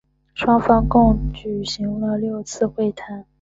[0.33, 3.23] 双方共举行了六次会谈。